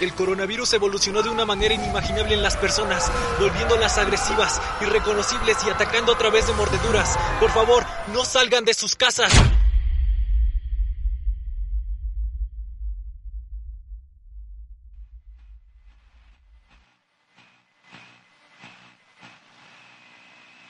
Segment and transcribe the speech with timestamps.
[0.00, 6.12] El coronavirus evolucionó de una manera inimaginable en las personas, volviéndolas agresivas, irreconocibles y atacando
[6.12, 7.18] a través de mordeduras.
[7.38, 9.30] Por favor, no salgan de sus casas.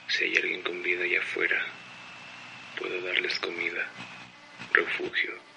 [0.09, 1.57] Si hay alguien con vida allá afuera,
[2.77, 3.89] puedo darles comida,
[4.73, 5.50] refugio,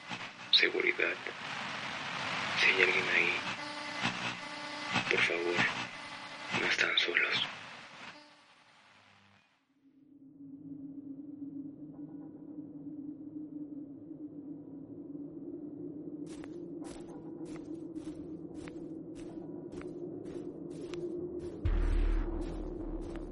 [0.64, 1.14] seguridad.
[2.58, 3.32] Si hay alguien ahí,
[5.10, 5.60] por favor,
[6.62, 7.48] no están solos.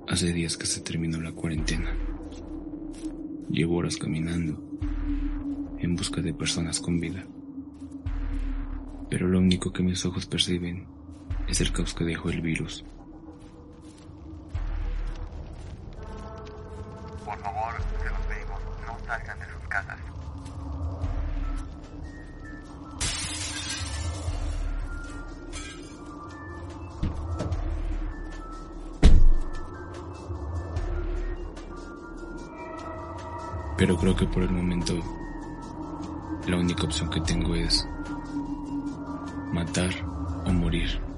[0.09, 1.95] Hace días que se terminó la cuarentena.
[3.49, 4.71] Llevo horas caminando
[5.91, 7.21] en busca de personas con vida.
[9.09, 10.87] Pero lo único que mis ojos perciben
[11.49, 12.85] es el caos que dejó el virus.
[17.25, 19.99] Por favor, se los pedimos, no salgan de sus casas.
[33.77, 35.20] Pero creo que por el momento
[36.47, 37.87] la única opción que tengo es
[39.53, 39.91] matar
[40.45, 41.10] o morir.